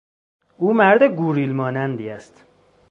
او 0.57 0.73
مرد 0.73 1.03
گوریل 1.03 1.51
مانندی 1.55 2.09
است. 2.09 2.45